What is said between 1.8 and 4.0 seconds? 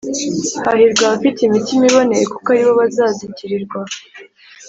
iboneye kuko aribo bazazigirirwa